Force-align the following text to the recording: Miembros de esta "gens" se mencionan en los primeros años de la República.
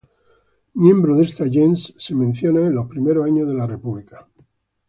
Miembros 0.73 1.19
de 1.19 1.25
esta 1.25 1.47
"gens" 1.47 1.93
se 1.95 2.15
mencionan 2.15 2.63
en 2.65 2.73
los 2.73 2.87
primeros 2.87 3.23
años 3.23 3.47
de 3.47 3.53
la 3.53 3.67
República. 3.67 4.27